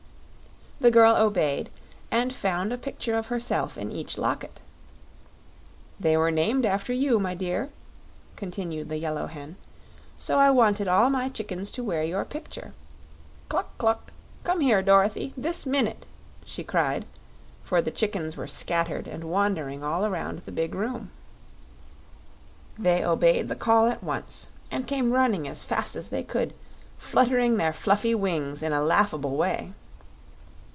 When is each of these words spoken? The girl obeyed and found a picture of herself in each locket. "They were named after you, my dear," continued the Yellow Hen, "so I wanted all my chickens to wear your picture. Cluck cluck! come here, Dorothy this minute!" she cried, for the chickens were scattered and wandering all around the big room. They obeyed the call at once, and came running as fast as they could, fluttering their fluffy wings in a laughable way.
The 0.81 0.89
girl 0.89 1.15
obeyed 1.15 1.69
and 2.09 2.33
found 2.33 2.73
a 2.73 2.77
picture 2.77 3.15
of 3.15 3.27
herself 3.27 3.77
in 3.77 3.91
each 3.91 4.17
locket. 4.17 4.59
"They 5.99 6.17
were 6.17 6.31
named 6.31 6.65
after 6.65 6.91
you, 6.91 7.19
my 7.19 7.35
dear," 7.35 7.69
continued 8.35 8.89
the 8.89 8.97
Yellow 8.97 9.27
Hen, 9.27 9.57
"so 10.17 10.39
I 10.39 10.49
wanted 10.49 10.87
all 10.87 11.11
my 11.11 11.29
chickens 11.29 11.69
to 11.73 11.83
wear 11.83 12.03
your 12.03 12.25
picture. 12.25 12.73
Cluck 13.47 13.77
cluck! 13.77 14.11
come 14.43 14.59
here, 14.59 14.81
Dorothy 14.81 15.35
this 15.37 15.67
minute!" 15.67 16.07
she 16.45 16.63
cried, 16.63 17.05
for 17.63 17.79
the 17.79 17.91
chickens 17.91 18.35
were 18.35 18.47
scattered 18.47 19.07
and 19.07 19.25
wandering 19.25 19.83
all 19.83 20.03
around 20.03 20.39
the 20.39 20.51
big 20.51 20.73
room. 20.73 21.11
They 22.75 23.03
obeyed 23.05 23.49
the 23.49 23.55
call 23.55 23.85
at 23.85 24.03
once, 24.03 24.47
and 24.71 24.87
came 24.87 25.11
running 25.11 25.47
as 25.47 25.63
fast 25.63 25.95
as 25.95 26.07
they 26.09 26.23
could, 26.23 26.55
fluttering 26.97 27.57
their 27.57 27.71
fluffy 27.71 28.15
wings 28.15 28.63
in 28.63 28.73
a 28.73 28.81
laughable 28.83 29.37
way. 29.37 29.73